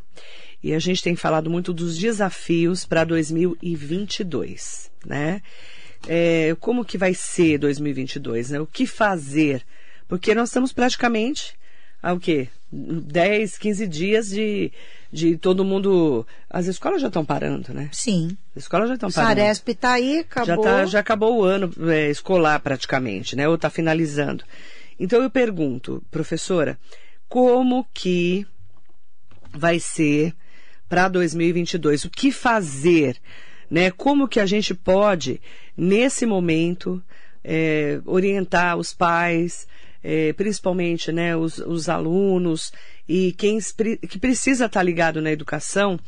[0.63, 5.43] e a gente tem falado muito dos desafios para 2022, né?
[6.09, 8.61] É, como que vai ser 2022, né?
[8.61, 9.65] O que fazer?
[10.09, 11.55] Porque nós estamos praticamente
[12.03, 12.49] há o quê?
[12.73, 14.73] 10, 15 dias de,
[15.13, 16.27] de todo mundo.
[16.49, 17.89] As escolas já estão parando, né?
[17.93, 18.37] Sim.
[18.57, 19.39] As escolas já estão parando.
[19.39, 20.65] Saresp está aí, acabou.
[20.65, 23.47] Já, tá, já acabou o ano é, escolar praticamente, né?
[23.47, 24.45] Ou está finalizando.
[24.99, 26.79] Então eu pergunto, professora,
[27.29, 28.47] como que
[29.53, 30.35] vai ser
[30.89, 32.07] para 2022?
[32.07, 33.17] O que fazer?
[33.71, 33.91] Né?
[33.91, 35.41] Como que a gente pode,
[35.77, 37.03] nesse momento,
[37.43, 39.67] é, orientar os pais,
[40.03, 42.73] é, principalmente né, os, os, alunos
[43.09, 43.59] e quem
[44.09, 45.99] que precisa estar tá ligado na educação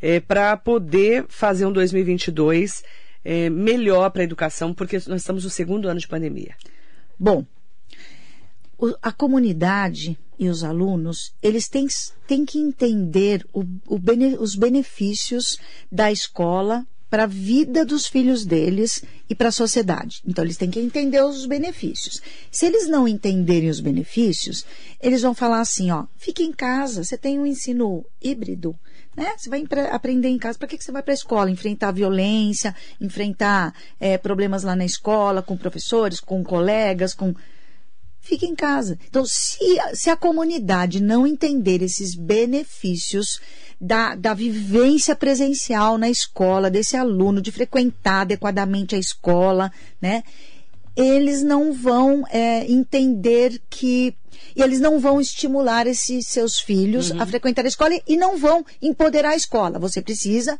[0.00, 2.82] é, para poder fazer um 2022
[3.24, 6.54] é, melhor para a educação, porque nós estamos no segundo ano de pandemia.
[7.18, 7.44] Bom,
[9.02, 11.86] a comunidade e os alunos, eles têm,
[12.26, 15.58] têm que entender o, o bene, os benefícios
[15.90, 20.20] da escola para a vida dos filhos deles e para a sociedade.
[20.26, 22.20] Então, eles têm que entender os benefícios.
[22.50, 24.64] Se eles não entenderem os benefícios,
[25.00, 28.78] eles vão falar assim: ó, fique em casa, você tem um ensino híbrido.
[29.16, 29.34] Né?
[29.36, 30.58] Você vai aprender em casa.
[30.58, 31.50] Para que, que você vai para a escola?
[31.50, 37.34] Enfrentar violência, enfrentar é, problemas lá na escola, com professores, com colegas, com
[38.20, 38.98] fique em casa.
[39.08, 39.58] Então, se,
[39.94, 43.40] se a comunidade não entender esses benefícios
[43.80, 50.24] da, da vivência presencial na escola, desse aluno, de frequentar adequadamente a escola, né?
[50.96, 54.14] Eles não vão é, entender que.
[54.56, 57.22] E eles não vão estimular esses seus filhos uhum.
[57.22, 59.78] a frequentar a escola e não vão empoderar a escola.
[59.78, 60.58] Você precisa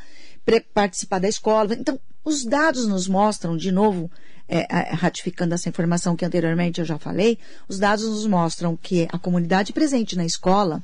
[0.73, 1.75] participar da escola.
[1.75, 4.11] Então, os dados nos mostram, de novo,
[4.49, 9.19] é, ratificando essa informação que anteriormente eu já falei, os dados nos mostram que a
[9.19, 10.83] comunidade presente na escola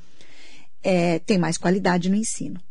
[0.85, 2.61] é, tem mais qualidade no ensino.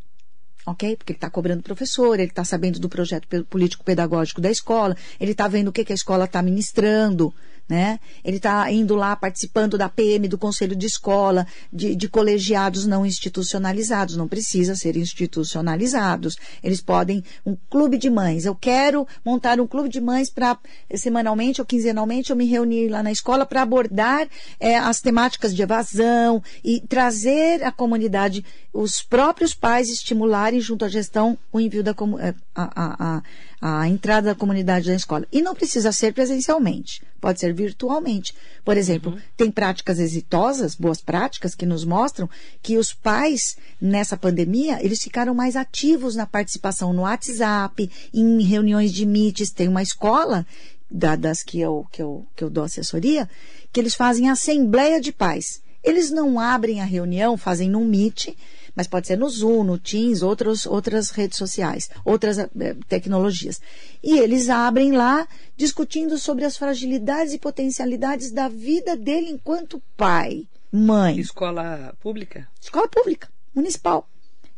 [0.65, 0.97] Ok?
[0.97, 5.47] Porque ele está cobrando professor, ele está sabendo do projeto político-pedagógico da escola, ele está
[5.47, 7.35] vendo o que, que a escola está ministrando
[7.69, 7.99] né?
[8.23, 13.07] Ele está indo lá participando da PM, do conselho de escola, de, de, colegiados não
[13.07, 16.37] institucionalizados, não precisa ser institucionalizados.
[16.63, 20.59] Eles podem, um clube de mães, eu quero montar um clube de mães para,
[20.95, 24.29] semanalmente ou quinzenalmente, eu me reunir lá na escola para abordar
[24.61, 30.89] é, as temáticas de evasão e trazer à comunidade, os próprios pais estimularem junto à
[30.89, 33.23] gestão o envio da é, a, a,
[33.61, 35.27] a, entrada da comunidade na escola.
[35.33, 38.35] E não precisa ser presencialmente pode ser virtualmente.
[38.63, 39.19] Por exemplo, uhum.
[39.35, 42.29] tem práticas exitosas, boas práticas, que nos mostram
[42.63, 48.93] que os pais, nessa pandemia, eles ficaram mais ativos na participação no WhatsApp, em reuniões
[48.93, 49.51] de meets.
[49.51, 50.47] Tem uma escola
[50.91, 53.27] das que eu, que, eu, que eu dou assessoria,
[53.73, 55.63] que eles fazem assembleia de pais.
[55.83, 58.37] Eles não abrem a reunião, fazem num meet,
[58.75, 62.49] mas pode ser no Zoom, no Teams, outros, outras redes sociais, outras eh,
[62.89, 63.61] tecnologias.
[64.03, 70.47] E eles abrem lá discutindo sobre as fragilidades e potencialidades da vida dele enquanto pai,
[70.73, 71.19] mãe.
[71.19, 72.49] Escola pública?
[72.61, 74.09] Escola pública, municipal.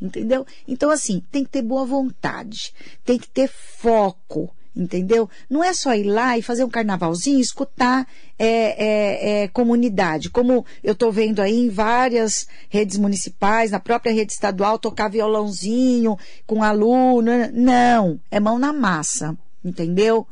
[0.01, 0.47] Entendeu?
[0.69, 2.75] Então, assim, tem que ter boa vontade,
[3.05, 5.29] tem que ter foco entendeu?
[5.49, 8.07] Não é só ir lá e fazer um carnavalzinho, escutar
[8.39, 14.12] é, é, é, comunidade, como eu estou vendo aí em várias redes municipais, na própria
[14.12, 17.31] rede estadual, tocar violãozinho com aluno.
[17.53, 20.27] Não, é mão na massa, entendeu?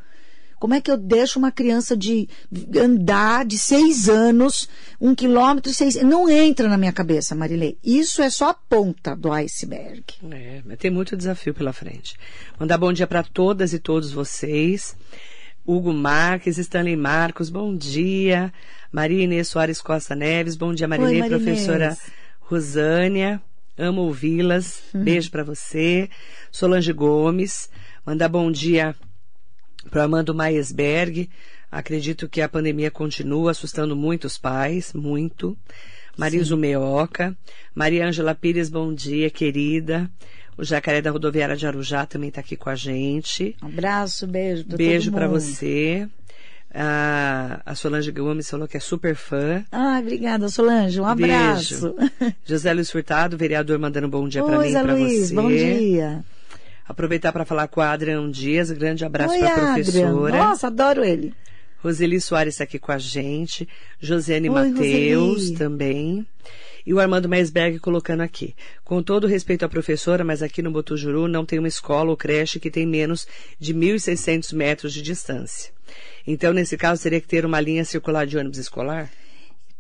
[0.65, 2.27] Como é que eu deixo uma criança de
[2.75, 4.67] andar de seis anos,
[4.99, 5.97] um quilômetro e seis...
[5.97, 7.77] Não entra na minha cabeça, Marilei.
[7.85, 10.03] Isso é só a ponta do iceberg.
[10.31, 12.17] É, mas tem muito desafio pela frente.
[12.59, 14.97] Mandar bom dia para todas e todos vocês.
[15.67, 18.51] Hugo Marques, Stanley Marcos, bom dia.
[18.91, 21.95] Maria Inês Soares Costa Neves, bom dia, Marilei, Oi, professora
[22.41, 23.39] Rosânia.
[23.77, 24.81] Amo ouvi-las.
[24.95, 25.05] Uhum.
[25.05, 26.09] Beijo para você.
[26.51, 27.69] Solange Gomes,
[28.07, 28.97] mandar bom dia
[29.91, 31.29] para Armando Maesberg,
[31.71, 35.57] acredito que a pandemia continua assustando muitos pais, muito.
[36.17, 37.37] Mariso Meoca.
[37.75, 40.11] Maria Ângela Pires, bom dia, querida.
[40.57, 43.57] O Jacaré da Rodoviária de Arujá também está aqui com a gente.
[43.61, 44.65] Um abraço, beijo.
[44.65, 46.09] Beijo para você.
[46.73, 49.65] A, a Solange Gomes falou que é super fã.
[49.71, 51.01] Ah, obrigada, Solange.
[51.01, 51.95] Um abraço.
[51.95, 52.35] Beijo.
[52.45, 55.35] José Luiz Furtado, vereador, mandando um bom dia para mim e para você.
[55.35, 56.25] Bom dia.
[56.87, 58.71] Aproveitar para falar com a Adriano Dias.
[58.71, 60.37] Grande abraço para a professora.
[60.37, 61.35] Nossa, adoro ele.
[61.85, 63.69] Roseli Soares está aqui com a gente.
[63.99, 66.27] Josiane Matheus também.
[66.87, 68.55] E o Armando Meisberg colocando aqui.
[68.83, 72.61] Com todo respeito à professora, mas aqui no Botujuru não tem uma escola ou creche
[72.61, 73.27] que tem menos
[73.59, 75.73] de 1.600 metros de distância.
[76.27, 79.11] Então, nesse caso, teria que ter uma linha circular de ônibus escolar?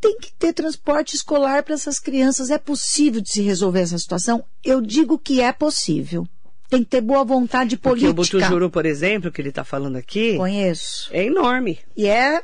[0.00, 2.50] Tem que ter transporte escolar para essas crianças.
[2.50, 4.44] É possível de se resolver essa situação?
[4.62, 6.26] Eu digo que é possível
[6.68, 8.12] tem que ter boa vontade política.
[8.14, 10.36] Porque o Butujuru, por exemplo, que ele está falando aqui.
[10.36, 11.08] Conheço.
[11.12, 11.78] É enorme.
[11.96, 12.40] E é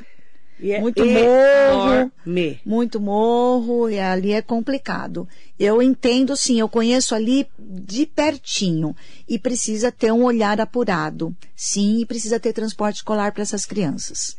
[0.69, 2.61] é muito morro, enorme.
[2.63, 5.27] muito morro, e ali é complicado.
[5.59, 8.95] Eu entendo, sim, eu conheço ali de pertinho
[9.27, 11.35] e precisa ter um olhar apurado.
[11.55, 14.37] Sim, e precisa ter transporte escolar para essas crianças.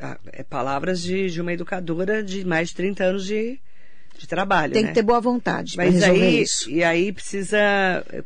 [0.00, 3.60] Ah, É palavras de, de uma educadora de mais de 30 anos de,
[4.18, 4.88] de trabalho, Tem né?
[4.88, 6.70] que ter boa vontade para Mas resolver aí, isso.
[6.70, 7.58] e aí precisa...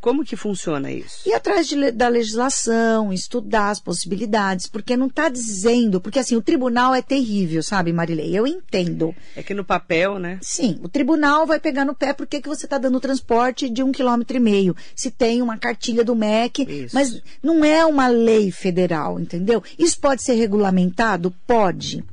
[0.01, 1.29] Como que funciona isso?
[1.29, 6.43] Ir atrás de da legislação, estudar as possibilidades, porque não está dizendo, porque assim, o
[6.43, 8.37] tribunal é terrível, sabe, Marilei?
[8.37, 9.15] Eu entendo.
[9.35, 10.39] É que no papel, né?
[10.43, 13.83] Sim, o tribunal vai pegar no pé por que que você está dando transporte de
[13.83, 16.95] um quilômetro e meio, se tem uma cartilha do MEC, Isso.
[16.95, 19.63] mas não é uma lei federal, entendeu?
[19.79, 21.35] Isso pode ser regulamentado?
[21.47, 22.05] Pode,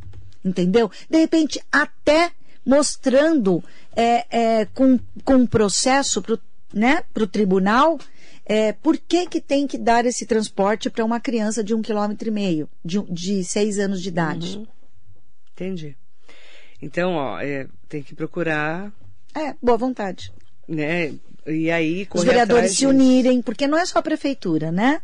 [0.43, 0.89] entendeu?
[1.09, 2.31] De repente, até
[2.65, 3.63] mostrando
[3.95, 4.25] é,
[4.61, 6.37] é, com, com um processo para
[6.73, 7.99] né, o tribunal,
[8.45, 12.27] é, por que, que tem que dar esse transporte para uma criança de um quilômetro
[12.27, 14.57] e meio, de, de seis anos de idade?
[14.57, 14.67] Uhum.
[15.53, 15.95] Entendi.
[16.81, 18.91] Então, ó, é, tem que procurar,
[19.35, 20.31] É, boa vontade.
[20.67, 21.13] né?
[21.45, 25.01] E aí, Os vereadores se unirem, porque não é só a prefeitura, né?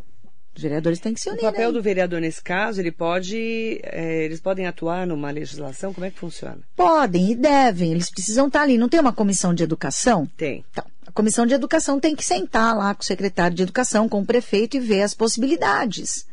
[0.56, 1.50] Os vereadores têm que se O unirem.
[1.52, 5.94] papel do vereador nesse caso, ele pode, é, eles podem atuar numa legislação?
[5.94, 6.60] Como é que funciona?
[6.76, 8.78] Podem e devem, eles precisam estar ali.
[8.78, 10.28] Não tem uma comissão de educação?
[10.36, 10.66] Tem.
[10.72, 14.22] Então, a comissão de educação tem que sentar lá com o secretário de educação, com
[14.22, 16.28] o prefeito e ver as possibilidades.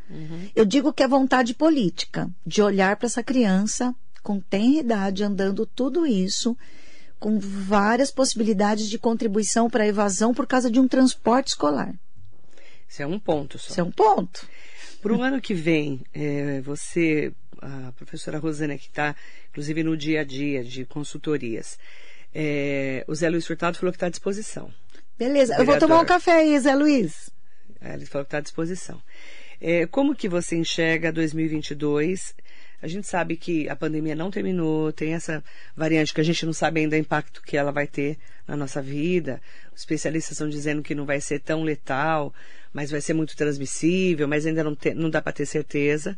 [0.55, 6.07] Eu digo que é vontade política de olhar para essa criança com tenridade, andando tudo
[6.07, 6.57] isso,
[7.19, 11.95] com várias possibilidades de contribuição para a evasão por causa de um transporte escolar.
[12.89, 13.71] Isso é um ponto só.
[13.71, 14.49] Isso é um ponto.
[15.03, 19.15] Para o ano que vem, é, você, a professora Rosana, que está,
[19.51, 21.79] inclusive, no dia a dia de consultorias,
[22.35, 24.73] é, o Zé Luiz Furtado falou que está à disposição.
[25.19, 27.31] Beleza, eu vou tomar um café aí, Zé Luiz.
[27.81, 29.01] É, Ele falou que está à disposição.
[29.61, 32.35] É, como que você enxerga 2022?
[32.83, 35.43] A gente sabe que a pandemia não terminou, tem essa
[35.77, 38.83] variante que a gente não sabe ainda o impacto que ela vai ter na nossa
[38.83, 39.41] vida.
[39.75, 42.33] Os especialistas estão dizendo que não vai ser tão letal,
[42.73, 46.17] mas vai ser muito transmissível, mas ainda não, te- não dá para ter certeza.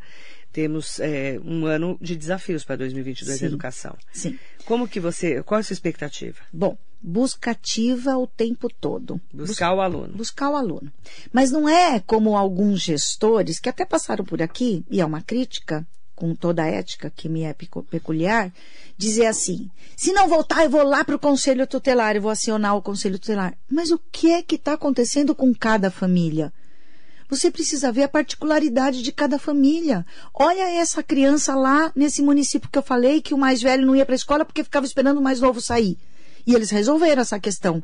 [0.52, 3.44] Temos é, um ano de desafios para 2022 Sim.
[3.44, 3.96] na educação.
[4.12, 4.38] Sim.
[4.64, 6.38] Como que você, qual é a sua expectativa?
[6.52, 9.20] Bom, busca ativa o tempo todo.
[9.32, 10.14] Buscar o aluno.
[10.16, 10.90] buscar o aluno.
[11.32, 15.86] Mas não é como alguns gestores que até passaram por aqui, e é uma crítica,
[16.18, 18.52] com toda a ética que me é peculiar,
[18.96, 22.76] dizer assim: se não voltar, eu vou lá para o conselho tutelar, eu vou acionar
[22.76, 23.56] o conselho tutelar.
[23.70, 26.52] Mas o que é que está acontecendo com cada família?
[27.30, 30.04] Você precisa ver a particularidade de cada família.
[30.34, 34.04] Olha essa criança lá nesse município que eu falei que o mais velho não ia
[34.04, 35.96] para a escola porque ficava esperando o mais novo sair.
[36.46, 37.82] E eles resolveram essa questão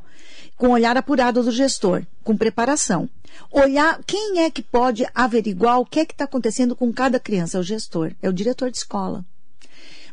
[0.56, 3.08] com o olhar apurado do gestor, com preparação.
[3.50, 7.56] Olhar quem é que pode averiguar o que é que está acontecendo com cada criança,
[7.56, 9.24] é o gestor, é o diretor de escola.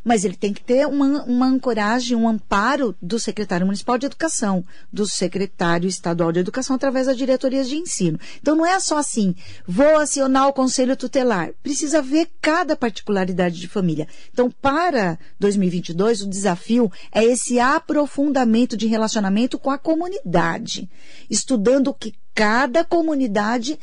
[0.04, 4.64] Mas ele tem que ter uma, uma ancoragem, um amparo do secretário municipal de educação,
[4.92, 8.18] do secretário estadual de educação, através das diretorias de ensino.
[8.40, 9.34] Então não é só assim,
[9.66, 11.52] vou acionar o conselho tutelar.
[11.62, 14.08] Precisa ver cada particularidade de família.
[14.32, 20.90] Então, para 2022, o desafio é esse aprofundamento de relacionamento com a comunidade,
[21.30, 23.78] estudando o que cada comunidade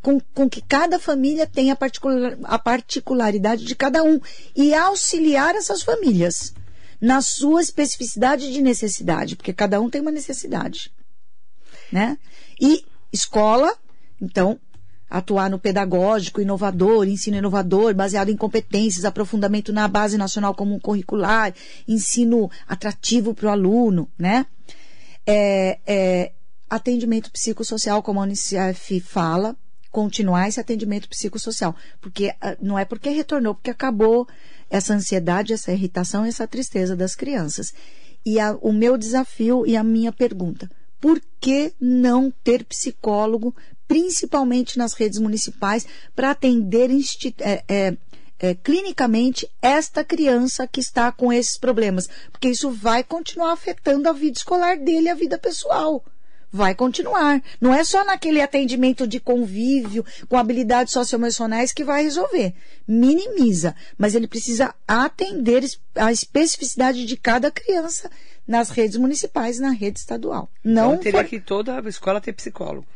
[0.00, 4.20] com, com que cada família tem a, particular, a particularidade de cada um
[4.54, 6.54] e auxiliar essas famílias
[7.00, 10.92] na sua especificidade de necessidade, porque cada um tem uma necessidade,
[11.90, 12.16] né?
[12.60, 13.76] E escola,
[14.20, 14.60] então,
[15.10, 21.52] atuar no pedagógico inovador, ensino inovador, baseado em competências, aprofundamento na base nacional comum curricular,
[21.88, 24.46] ensino atrativo para o aluno, né?
[25.26, 26.32] É, é,
[26.72, 29.54] atendimento psicossocial, como a Unicef fala,
[29.90, 31.76] continuar esse atendimento psicossocial.
[32.00, 34.26] Porque ah, não é porque retornou, porque acabou
[34.70, 37.74] essa ansiedade, essa irritação, essa tristeza das crianças.
[38.24, 43.54] E a- o meu desafio e a minha pergunta: por que não ter psicólogo,
[43.86, 46.88] principalmente nas redes municipais, para atender
[47.40, 47.96] é, é,
[48.38, 52.08] é, clinicamente esta criança que está com esses problemas?
[52.30, 56.02] Porque isso vai continuar afetando a vida escolar dele, a vida pessoal
[56.52, 57.42] vai continuar.
[57.60, 62.52] Não é só naquele atendimento de convívio com habilidades socioemocionais que vai resolver.
[62.86, 65.64] Minimiza, mas ele precisa atender
[65.96, 68.10] a especificidade de cada criança
[68.46, 70.50] nas redes municipais na rede estadual.
[70.62, 72.86] Não então, teria for- que toda a escola ter psicólogo.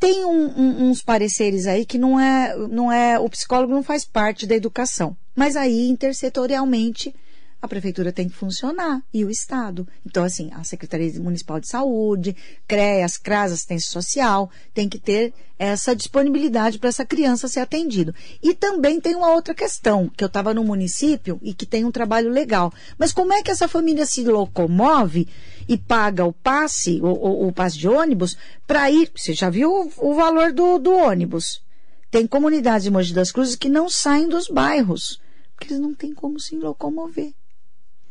[0.00, 4.04] tem um- um- uns pareceres aí que não é, não é, o psicólogo não faz
[4.04, 5.16] parte da educação.
[5.34, 7.12] Mas aí, intersetorialmente,
[7.60, 9.86] a prefeitura tem que funcionar e o Estado.
[10.06, 12.36] Então, assim, a Secretaria Municipal de Saúde,
[12.68, 18.14] CREAS, CRAS, Assistência Social, tem que ter essa disponibilidade para essa criança ser atendido.
[18.40, 21.90] E também tem uma outra questão, que eu estava no município e que tem um
[21.90, 22.72] trabalho legal.
[22.96, 25.26] Mas como é que essa família se locomove
[25.68, 29.10] e paga o passe, o, o, o passe de ônibus, para ir?
[29.16, 31.60] Você já viu o, o valor do, do ônibus?
[32.08, 35.20] Tem comunidades em Mogi das Cruzes que não saem dos bairros,
[35.56, 37.32] porque eles não têm como se locomover.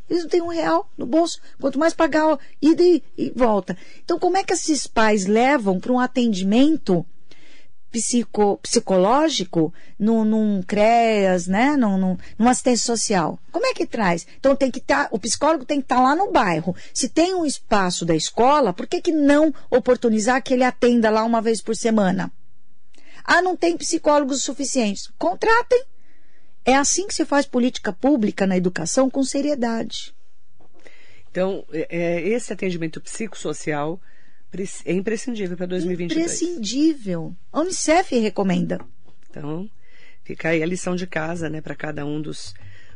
[0.10, 3.78] Eles não têm um real no bolso, quanto mais pagar ida e, e volta.
[4.04, 7.06] Então, como é que esses pais levam para um atendimento
[7.91, 11.76] psico, psicológico num, num CREAS, né?
[11.76, 13.39] Num, num, numa assistência social?
[13.52, 14.26] Como é que traz?
[14.39, 16.76] Então, tem que estar, tá, o psicólogo tem que estar tá lá no bairro.
[16.93, 21.24] Se tem um espaço da escola, por que, que não oportunizar que ele atenda lá
[21.24, 22.32] uma vez por semana?
[23.26, 25.12] Ah, não tem psicólogos suficientes.
[25.17, 25.84] Contratem
[26.67, 30.13] é assim que se faz política pública na educação com seriedade.
[31.32, 33.99] Então, é, é esse atendimento psicossocial
[34.86, 36.12] é imprescindível para 2022.
[36.19, 37.36] Imprescindível.
[37.51, 38.80] A Unicef recomenda.
[39.30, 39.69] Então,
[40.23, 42.53] fica aí a lição de casa né, para cada um dos,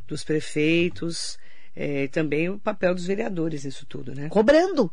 [0.07, 1.38] dos prefeitos
[1.75, 4.13] é, e também o papel dos vereadores nisso tudo.
[4.15, 4.27] Né?
[4.29, 4.91] Cobrando.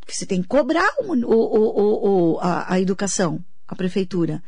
[0.00, 4.42] Porque você tem que cobrar o, o, o, a, a educação, a prefeitura.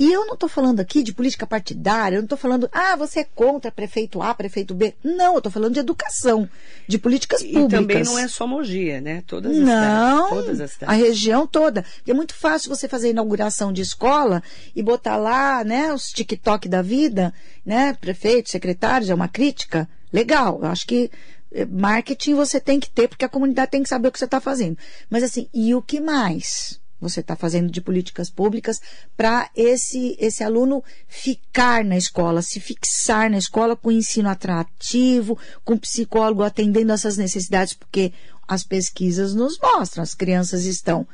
[0.00, 3.20] E eu não estou falando aqui de política partidária, eu não estou falando, ah, você
[3.20, 4.94] é contra prefeito A, prefeito B.
[5.04, 6.48] Não, eu estou falando de educação,
[6.88, 7.66] de políticas públicas.
[7.66, 9.22] E também não é só Mogia, né?
[9.26, 10.94] Todas as não, cidades, todas as cidades.
[10.94, 11.84] a região toda.
[12.08, 14.42] É muito fácil você fazer inauguração de escola
[14.74, 19.86] e botar lá, né, os TikTok da vida, né, prefeitos, secretários, é uma crítica.
[20.10, 21.10] Legal, eu acho que
[21.52, 24.24] eh, marketing você tem que ter, porque a comunidade tem que saber o que você
[24.24, 24.78] está fazendo.
[25.10, 26.79] Mas assim, e o que mais?
[27.00, 28.80] Você está fazendo de políticas públicas
[29.16, 35.78] para esse, esse aluno ficar na escola, se fixar na escola com ensino atrativo, com
[35.78, 38.12] psicólogo atendendo essas necessidades, porque
[38.46, 41.06] as pesquisas nos mostram, as crianças estão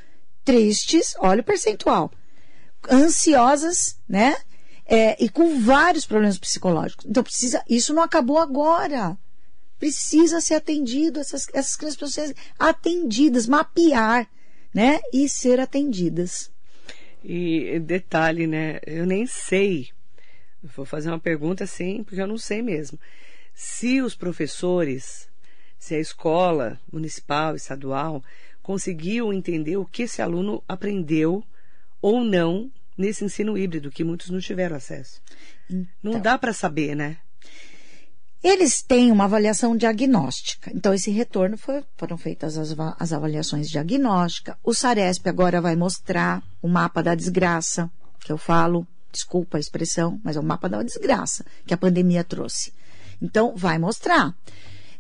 [0.45, 2.11] tristes, olha o percentual,
[2.91, 4.37] ansiosas, né?
[4.89, 7.05] É, e com vários problemas psicológicos.
[7.07, 9.19] Então precisa, isso não acabou agora.
[9.79, 14.29] Precisa ser atendido, essas, essas crianças precisam ser atendidas, mapear
[14.77, 15.01] né?
[15.11, 16.53] E ser atendidas.
[17.25, 18.79] E detalhe, né?
[18.87, 19.89] Eu nem sei.
[20.63, 23.01] Vou fazer uma pergunta assim, porque eu não sei mesmo.
[23.55, 25.31] Se os professores,
[25.79, 28.23] se a escola municipal, estadual,
[28.63, 31.43] conseguiu entender o que esse aluno aprendeu
[32.03, 35.23] ou não nesse ensino híbrido, que muitos não tiveram acesso.
[35.71, 37.17] Então, não dá para saber, né?
[38.49, 40.71] Eles têm uma avaliação diagnóstica.
[40.73, 44.55] Então, esse retorno foi, foram feitas as, as avaliações diagnósticas.
[44.63, 50.21] O Saresp agora vai mostrar o mapa da desgraça, que eu falo, desculpa a expressão,
[50.23, 52.73] mas é o mapa da desgraça que a pandemia trouxe.
[53.21, 54.33] Então, vai mostrar.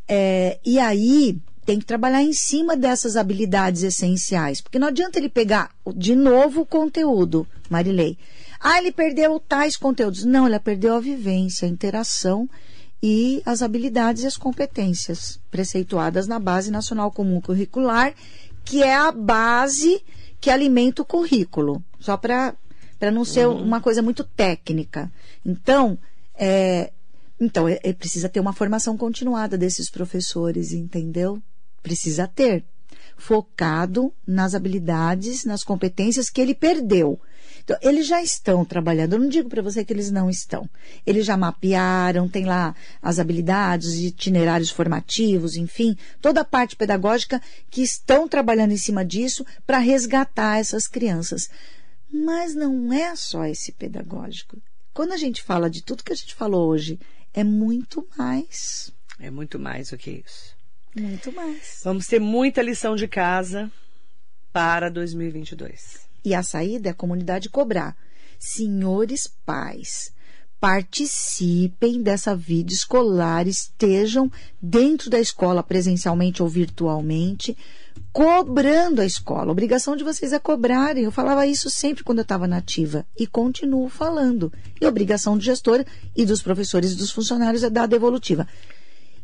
[0.08, 5.28] É, e aí, tem que trabalhar em cima dessas habilidades essenciais, porque não adianta ele
[5.28, 8.18] pegar de novo o conteúdo, Marilei.
[8.58, 10.24] Ah, ele perdeu tais conteúdos.
[10.24, 12.50] Não, ele perdeu a vivência, a interação
[13.02, 18.14] e as habilidades e as competências preceituadas na Base Nacional Comum Curricular,
[18.64, 20.02] que é a base
[20.40, 22.54] que alimenta o currículo, só para
[23.12, 23.62] não ser uhum.
[23.62, 25.10] uma coisa muito técnica.
[25.44, 25.98] Então,
[26.34, 26.92] é,
[27.40, 31.40] então é, é, precisa ter uma formação continuada desses professores, entendeu?
[31.82, 32.64] Precisa ter.
[33.18, 37.18] Focado nas habilidades, nas competências que ele perdeu.
[37.66, 39.14] Então, eles já estão trabalhando.
[39.14, 40.70] Eu não digo para você que eles não estão.
[41.04, 47.82] Eles já mapearam, tem lá as habilidades, itinerários formativos, enfim, toda a parte pedagógica que
[47.82, 51.50] estão trabalhando em cima disso para resgatar essas crianças.
[52.08, 54.62] Mas não é só esse pedagógico.
[54.94, 57.00] Quando a gente fala de tudo que a gente falou hoje,
[57.34, 58.92] é muito mais.
[59.18, 60.54] É muito mais do que isso.
[60.94, 61.80] Muito mais.
[61.82, 63.68] Vamos ter muita lição de casa
[64.52, 66.05] para 2022.
[66.26, 67.96] E a saída é a comunidade cobrar.
[68.36, 70.12] Senhores pais,
[70.58, 74.28] participem dessa vida escolar, estejam
[74.60, 77.56] dentro da escola presencialmente ou virtualmente,
[78.12, 79.50] cobrando a escola.
[79.50, 81.04] A obrigação de vocês é cobrarem.
[81.04, 84.52] Eu falava isso sempre quando eu estava nativa e continuo falando.
[84.80, 85.84] E a obrigação do gestor
[86.16, 88.48] e dos professores e dos funcionários é dar a devolutiva.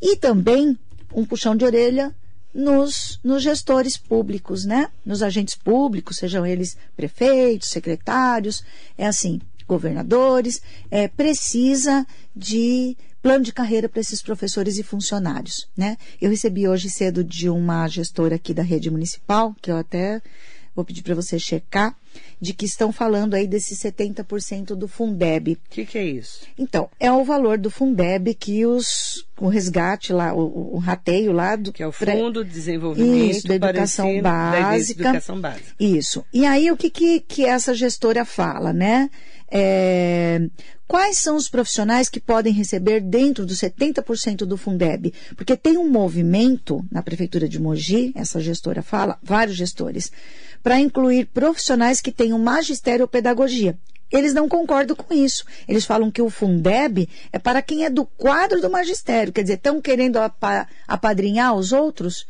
[0.01, 0.79] E também
[1.13, 2.15] um puxão de orelha
[2.55, 4.89] nos, nos gestores públicos, né?
[5.05, 8.63] Nos agentes públicos, sejam eles prefeitos, secretários,
[8.97, 15.97] é assim, governadores, é, precisa de plano de carreira para esses professores e funcionários, né?
[16.21, 20.21] Eu recebi hoje cedo de uma gestora aqui da rede municipal, que eu até
[20.75, 21.97] vou pedir para você checar,
[22.41, 25.53] de que estão falando aí desses 70% do Fundeb.
[25.53, 26.41] O que, que é isso?
[26.59, 31.57] Então, é o valor do Fundeb que os o resgate lá, o, o rateio lá
[31.57, 35.03] do que é o Fundo de Desenvolvimento isso, da educação básica.
[35.03, 35.75] Da educação básica.
[35.81, 36.25] Isso.
[36.33, 39.11] E aí o que, que, que essa gestora fala, né?
[39.55, 40.49] É,
[40.87, 45.13] quais são os profissionais que podem receber dentro dos 70% do Fundeb?
[45.37, 50.11] Porque tem um movimento na Prefeitura de Mogi, essa gestora fala, vários gestores,
[50.63, 53.77] para incluir profissionais que tenham magistério ou pedagogia.
[54.11, 55.45] Eles não concordam com isso.
[55.67, 59.33] Eles falam que o Fundeb é para quem é do quadro do magistério.
[59.33, 60.19] Quer dizer, estão querendo
[60.87, 62.27] apadrinhar os outros?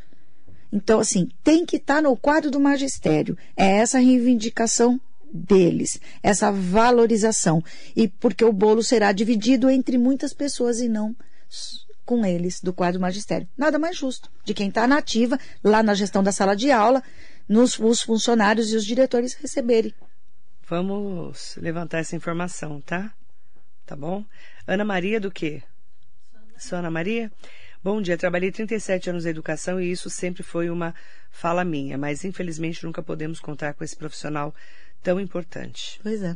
[0.72, 3.36] Então, assim, tem que estar tá no quadro do magistério.
[3.56, 5.00] É essa reivindicação
[5.32, 7.62] deles, essa valorização.
[7.96, 11.16] E porque o bolo será dividido entre muitas pessoas e não
[12.04, 13.48] com eles do quadro magistério.
[13.56, 17.02] Nada mais justo de quem está nativa lá na gestão da sala de aula,
[17.52, 19.94] nos os funcionários e os diretores receberem.
[20.66, 23.12] Vamos levantar essa informação, tá?
[23.84, 24.24] Tá bom?
[24.66, 25.62] Ana Maria do quê?
[26.56, 27.30] Sou Ana Maria?
[27.84, 30.94] Bom dia, trabalhei 37 anos na educação e isso sempre foi uma
[31.30, 34.54] fala minha, mas infelizmente nunca podemos contar com esse profissional
[35.02, 36.00] tão importante.
[36.02, 36.34] Pois é.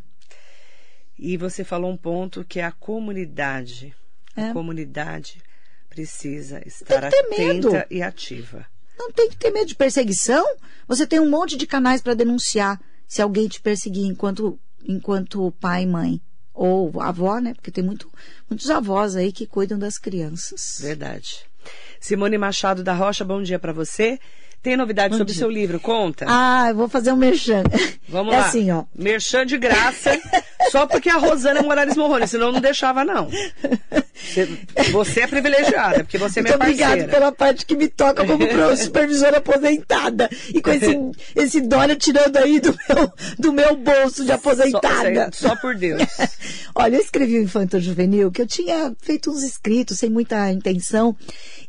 [1.18, 3.94] E você falou um ponto que é a comunidade.
[4.36, 4.50] É.
[4.50, 5.40] A comunidade
[5.88, 7.70] precisa estar atenta medo.
[7.88, 8.66] e ativa.
[8.98, 10.44] Não tem que ter medo de perseguição.
[10.88, 15.82] Você tem um monte de canais para denunciar se alguém te perseguir enquanto, enquanto pai
[15.82, 16.20] e mãe.
[16.52, 17.52] Ou avó, né?
[17.54, 18.10] Porque tem muito,
[18.48, 20.78] muitos avós aí que cuidam das crianças.
[20.80, 21.44] Verdade.
[22.00, 24.18] Simone Machado da Rocha, bom dia para você.
[24.62, 25.78] Tem novidade Bom sobre o seu livro?
[25.78, 26.24] Conta.
[26.28, 27.62] Ah, eu vou fazer um merchan.
[28.08, 28.46] Vamos é lá.
[28.46, 28.84] assim, ó.
[28.94, 30.10] Merchan de graça,
[30.70, 33.28] só porque a Rosana Morales Morrone, senão não deixava, não.
[34.92, 38.44] Você é privilegiada, porque você é minha Muito obrigada pela parte que me toca como
[38.76, 40.28] supervisora aposentada.
[40.52, 40.98] E com esse,
[41.34, 45.30] esse dólar tirando aí do meu, do meu bolso de aposentada.
[45.32, 46.02] Só, só por Deus.
[46.74, 51.16] Olha, eu escrevi o Infanto Juvenil, que eu tinha feito uns escritos sem muita intenção.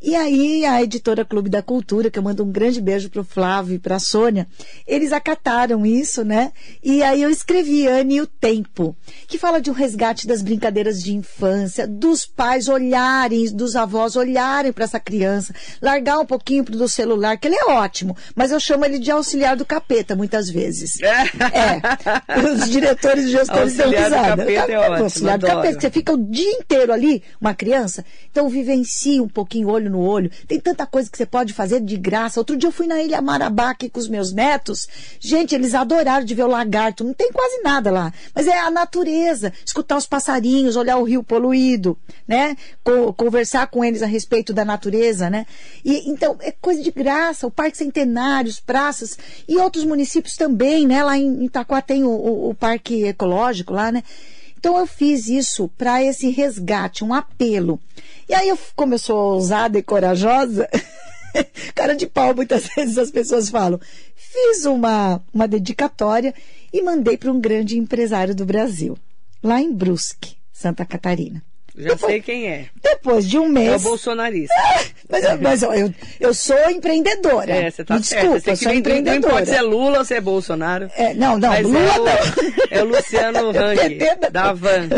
[0.02, 3.76] E aí a editora Clube da Cultura, que eu mando um grande beijo pro Flávio
[3.76, 4.48] e pra Sônia,
[4.86, 6.52] eles acataram isso, né?
[6.84, 8.87] E aí eu escrevi Anne e o Tempo,
[9.28, 14.72] que fala de um resgate das brincadeiras de infância, dos pais olharem, dos avós olharem
[14.72, 18.86] para essa criança, largar um pouquinho do celular, que ele é ótimo, mas eu chamo
[18.86, 21.00] ele de auxiliar do capeta muitas vezes.
[21.02, 21.82] é.
[22.40, 24.38] Os diretores e gestores dão risada.
[24.38, 28.50] Capeta é ótimo, auxiliar do capeta, você fica o dia inteiro ali, uma criança, então
[28.50, 30.32] vivencie um pouquinho olho no olho.
[30.48, 32.40] Tem tanta coisa que você pode fazer de graça.
[32.40, 34.88] Outro dia eu fui na Ilha Marabá aqui com os meus netos.
[35.20, 37.04] Gente, eles adoraram de ver o lagarto.
[37.04, 38.14] Não tem quase nada lá.
[38.34, 39.52] Mas é a natureza.
[39.66, 41.98] Escutar os passarinhos, olhar o rio poluído,
[42.28, 42.56] né?
[42.84, 45.46] Co conversar com eles a respeito da natureza, né?
[45.84, 47.48] E, então, é coisa de graça.
[47.48, 49.18] O Parque Centenário, as praças
[49.48, 51.04] e outros municípios também, né?
[51.04, 54.04] Lá em Itaquá tem o, o, o Parque Ecológico lá, né?
[54.60, 57.80] Então eu fiz isso para esse resgate, um apelo.
[58.28, 60.68] E aí, eu, como eu sou ousada e corajosa,
[61.76, 63.80] cara de pau, muitas vezes as pessoas falam,
[64.16, 66.34] fiz uma, uma dedicatória
[66.72, 68.98] e mandei para um grande empresário do Brasil,
[69.44, 71.44] lá em Brusque, Santa Catarina.
[71.78, 72.66] Já depois, sei quem é.
[72.82, 73.74] Depois de um mês.
[73.74, 74.54] É o bolsonarista.
[75.08, 77.54] mas, mas ó, eu, eu sou empreendedora.
[77.54, 78.48] É, você tá Me desculpa, certo.
[78.48, 79.20] eu sou empreendedora.
[79.20, 80.90] Não pode ser Lula ou ser Bolsonaro.
[80.96, 82.12] É, não, não, Lula é o, não.
[82.72, 84.90] É o Luciano Hang, da Van.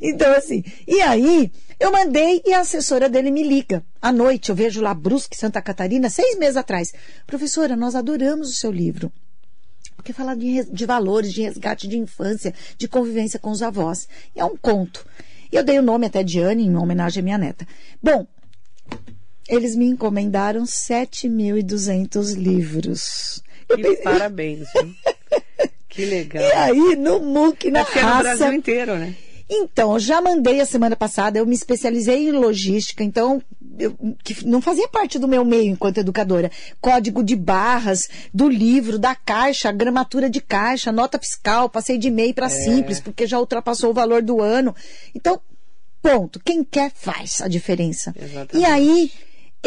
[0.00, 1.50] Então, assim, e aí,
[1.80, 3.84] eu mandei e a assessora dele me liga.
[4.00, 6.92] À noite, eu vejo lá Brusque, Santa Catarina, seis meses atrás.
[7.26, 9.10] Professora, nós adoramos o seu livro.
[10.08, 14.08] Porque fala de, de valores, de resgate de infância, de convivência com os avós.
[14.34, 15.04] E é um conto.
[15.52, 17.68] E eu dei o nome até de Anne, em homenagem à minha neta.
[18.02, 18.26] Bom,
[19.46, 23.42] eles me encomendaram 7.200 livros.
[23.68, 23.96] Que pensei...
[23.96, 24.94] parabéns, viu?
[25.90, 26.42] que legal.
[26.42, 28.00] E aí, no MOOC, na é raça...
[28.00, 29.14] É no Brasil inteiro, né?
[29.50, 33.42] Então, já mandei a semana passada, eu me especializei em logística, então,
[33.78, 36.50] eu, que não fazia parte do meu meio enquanto educadora.
[36.80, 42.32] Código de barras, do livro, da caixa, gramatura de caixa, nota fiscal, passei de MEI
[42.32, 42.50] para é.
[42.50, 44.74] simples, porque já ultrapassou o valor do ano.
[45.14, 45.40] Então,
[46.02, 46.40] ponto.
[46.44, 48.14] Quem quer faz a diferença.
[48.18, 48.58] Exatamente.
[48.58, 49.10] E aí,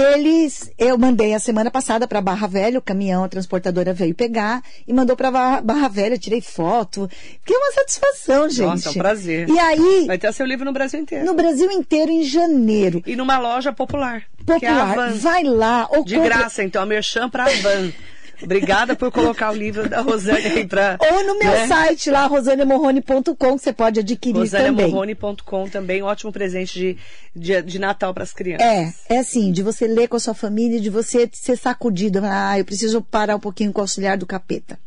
[0.02, 4.62] eles, eu mandei a semana passada para Barra Velha, o caminhão, a transportadora veio pegar
[4.88, 7.10] e mandou para Barra, Barra Velha, tirei foto.
[7.46, 8.68] Que é uma satisfação, gente.
[8.68, 9.50] Nossa, é um prazer.
[9.50, 10.06] E aí.
[10.08, 11.26] Vai ter seu livro no Brasil inteiro.
[11.26, 13.02] No Brasil inteiro, em janeiro.
[13.06, 14.24] E numa loja popular.
[14.46, 15.10] Popular.
[15.10, 15.88] É Vai lá.
[15.92, 17.92] Ou De graça, então, a Merchan pra Van.
[18.44, 20.98] Obrigada por colocar o livro da Rosane aí para.
[21.00, 21.68] Ou no meu né?
[21.68, 24.86] site lá, rosanemorrone.com, que você pode adquirir também.
[24.86, 26.98] rosanemorrone.com também, um ótimo presente de,
[27.36, 28.66] de, de Natal para as crianças.
[28.66, 32.22] É, é assim, de você ler com a sua família, de você ser sacudido.
[32.24, 34.80] Ah, eu preciso parar um pouquinho com o auxiliar do capeta.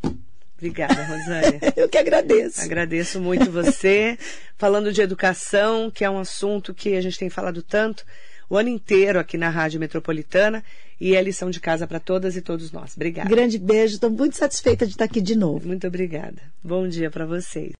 [0.57, 1.59] Obrigada, Rosânia.
[1.75, 2.61] Eu que agradeço.
[2.61, 4.17] Agradeço muito você.
[4.57, 8.05] Falando de educação, que é um assunto que a gente tem falado tanto
[8.49, 10.63] o ano inteiro aqui na Rádio Metropolitana
[10.99, 12.95] e é lição de casa para todas e todos nós.
[12.95, 13.29] Obrigada.
[13.29, 15.67] Grande beijo, estou muito satisfeita de estar aqui de novo.
[15.67, 16.41] Muito obrigada.
[16.63, 17.73] Bom dia para vocês.